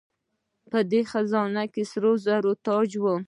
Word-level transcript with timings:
په 0.71 0.79
دې 0.91 1.01
خزانه 1.11 1.63
کې 1.73 1.83
د 1.85 1.87
سرو 1.91 2.11
زرو 2.25 2.53
تاج 2.65 2.91
و 3.01 3.03